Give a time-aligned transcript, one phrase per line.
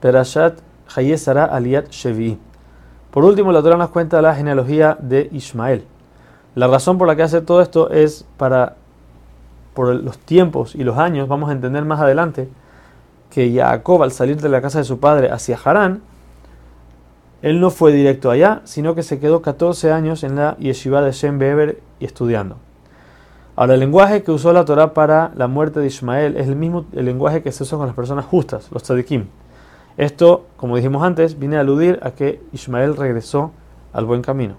[0.00, 0.58] Perashat
[0.94, 2.38] Hayesara Aliat Shevi.
[3.10, 5.84] Por último, la Torah nos cuenta la genealogía de Ismael.
[6.54, 8.76] La razón por la que hace todo esto es para,
[9.74, 12.48] por los tiempos y los años, vamos a entender más adelante,
[13.30, 16.02] que Jacob al salir de la casa de su padre hacia Harán,
[17.42, 21.12] él no fue directo allá, sino que se quedó 14 años en la yeshiva de
[21.12, 22.56] Shem Beber y estudiando.
[23.56, 26.84] Ahora, el lenguaje que usó la Torah para la muerte de Ismael es el mismo
[26.92, 29.26] el lenguaje que se usa con las personas justas, los tzadikim.
[30.00, 33.52] Esto, como dijimos antes, viene a aludir a que Ismael regresó
[33.92, 34.54] al buen camino.